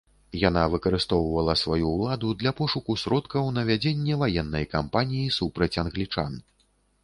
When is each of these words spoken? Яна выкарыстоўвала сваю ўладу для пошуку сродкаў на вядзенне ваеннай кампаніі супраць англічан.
Яна 0.43 0.61
выкарыстоўвала 0.75 1.53
сваю 1.63 1.91
ўладу 1.91 2.31
для 2.41 2.55
пошуку 2.61 2.97
сродкаў 3.03 3.53
на 3.61 3.69
вядзенне 3.69 4.19
ваеннай 4.25 4.65
кампаніі 4.75 5.33
супраць 5.41 5.75
англічан. 5.87 6.33